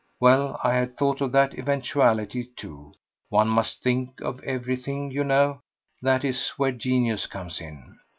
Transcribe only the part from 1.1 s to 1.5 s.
of